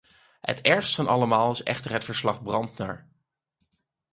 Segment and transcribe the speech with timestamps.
[0.41, 3.07] Het ergst van allemaal is echter het verslag-Brantner.